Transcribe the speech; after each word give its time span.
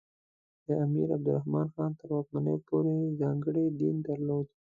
د 0.65 0.67
امیر 0.85 1.07
عبدالرحمان 1.17 1.67
خان 1.73 1.91
تر 1.99 2.09
واکمنۍ 2.13 2.57
پورې 2.67 2.95
ځانګړی 3.21 3.65
دین 3.81 3.95
درلود. 4.07 4.47